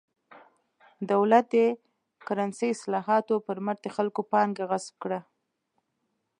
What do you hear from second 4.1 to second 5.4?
پانګه غصب کړه.